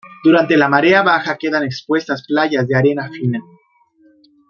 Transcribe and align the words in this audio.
Durante 0.23 0.57
la 0.57 0.67
marea 0.67 1.03
baja 1.03 1.37
quedan 1.37 1.63
expuestas 1.63 2.25
playas 2.25 2.67
de 2.67 2.75
arena 2.75 3.07
fina. 3.11 3.39